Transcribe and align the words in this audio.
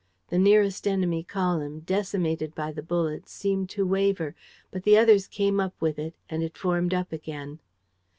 The 0.29 0.39
nearest 0.39 0.87
enemy 0.87 1.23
column, 1.23 1.81
decimated 1.81 2.55
by 2.55 2.71
the 2.71 2.81
bullets, 2.81 3.31
seemed 3.31 3.69
to 3.69 3.85
waver. 3.85 4.33
But 4.71 4.81
the 4.81 4.97
others 4.97 5.27
came 5.27 5.59
up 5.59 5.75
with 5.79 5.99
it; 5.99 6.15
and 6.27 6.41
it 6.41 6.57
formed 6.57 6.91
up 6.95 7.13
again. 7.13 7.59